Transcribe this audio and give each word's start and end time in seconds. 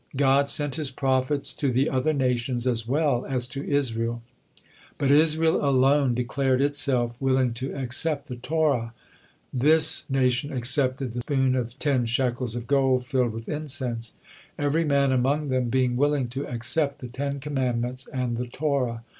God 0.15 0.49
sent 0.49 0.77
His 0.77 0.89
prophets 0.89 1.53
to 1.53 1.71
the 1.71 1.87
other 1.87 2.11
nations 2.11 2.65
as 2.65 2.87
well 2.87 3.23
as 3.27 3.47
to 3.49 3.63
Israel, 3.63 4.23
but 4.97 5.11
Israel 5.11 5.63
alone 5.63 6.15
declared 6.15 6.59
itself 6.59 7.15
willing 7.19 7.51
to 7.53 7.71
accept 7.75 8.25
the 8.25 8.37
Torah. 8.37 8.95
This 9.53 10.09
nation 10.09 10.51
accepted 10.51 11.13
"the 11.13 11.21
spoon 11.21 11.53
of 11.55 11.77
then 11.77 12.07
shekels 12.07 12.55
of 12.55 12.65
gold 12.65 13.05
filled 13.05 13.31
with 13.33 13.47
incense," 13.47 14.13
every 14.57 14.83
man 14.85 15.11
among 15.11 15.49
them 15.49 15.69
being 15.69 15.95
willing 15.95 16.29
to 16.29 16.47
accept 16.47 16.97
the 16.97 17.07
Ten 17.07 17.39
Commandments 17.39 18.07
and 18.07 18.37
the 18.37 18.47
Torah. 18.47 19.03